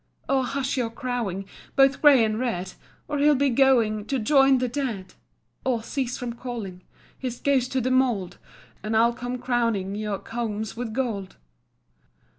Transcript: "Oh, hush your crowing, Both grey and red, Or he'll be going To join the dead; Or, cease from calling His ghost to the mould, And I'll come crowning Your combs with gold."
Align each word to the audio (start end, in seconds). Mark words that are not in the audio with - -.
"Oh, 0.27 0.41
hush 0.41 0.77
your 0.77 0.89
crowing, 0.89 1.45
Both 1.75 2.01
grey 2.01 2.25
and 2.25 2.39
red, 2.39 2.73
Or 3.07 3.19
he'll 3.19 3.35
be 3.35 3.51
going 3.51 4.05
To 4.05 4.17
join 4.17 4.57
the 4.57 4.67
dead; 4.67 5.13
Or, 5.63 5.83
cease 5.83 6.17
from 6.17 6.33
calling 6.33 6.81
His 7.19 7.39
ghost 7.39 7.71
to 7.73 7.81
the 7.81 7.91
mould, 7.91 8.39
And 8.81 8.97
I'll 8.97 9.13
come 9.13 9.37
crowning 9.37 9.93
Your 9.93 10.17
combs 10.17 10.75
with 10.75 10.91
gold." 10.91 11.35